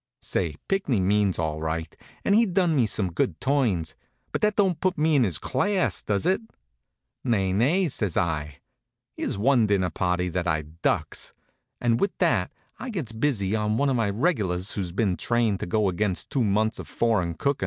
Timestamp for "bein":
14.91-15.17